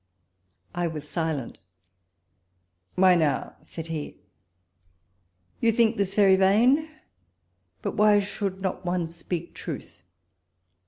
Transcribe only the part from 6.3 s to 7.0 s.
vain,